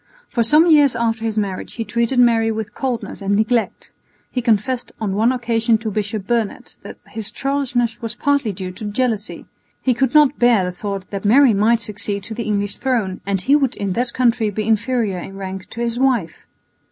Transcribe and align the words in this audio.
For 0.29 0.41
some 0.41 0.65
years 0.65 0.95
after 0.95 1.23
his 1.23 1.37
marriage 1.37 1.73
he 1.73 1.85
treated 1.85 2.17
Mary 2.17 2.51
with 2.51 2.73
coldness 2.73 3.21
and 3.21 3.35
neglect. 3.35 3.91
He 4.31 4.41
confessed 4.41 4.91
on 4.99 5.13
one 5.13 5.31
occasion 5.31 5.77
to 5.77 5.91
Bishop 5.91 6.25
Burnet 6.25 6.75
that 6.81 6.97
his 7.05 7.29
churlishness 7.29 8.01
was 8.01 8.15
partly 8.15 8.51
due 8.51 8.71
to 8.71 8.85
jealousy; 8.85 9.45
he 9.79 9.93
could 9.93 10.15
not 10.15 10.39
bear 10.39 10.63
the 10.65 10.71
thought 10.71 11.07
that 11.11 11.23
Mary 11.23 11.53
might 11.53 11.81
succeed 11.81 12.23
to 12.23 12.33
the 12.33 12.45
English 12.45 12.77
throne 12.77 13.21
and 13.27 13.41
he 13.41 13.55
would 13.55 13.75
in 13.75 13.93
that 13.93 14.11
country 14.11 14.49
be 14.49 14.65
inferior 14.67 15.19
in 15.19 15.37
rank 15.37 15.69
to 15.69 15.81
his 15.81 15.99
wife. 15.99 16.47